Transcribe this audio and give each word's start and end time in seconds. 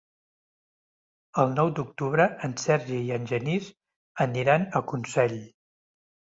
El 1.43 1.53
nou 1.59 1.69
d'octubre 1.81 2.27
en 2.49 2.57
Sergi 2.63 3.03
i 3.11 3.15
en 3.19 3.29
Genís 3.35 3.71
aniran 4.29 4.69
a 4.73 4.85
Consell. 4.93 5.41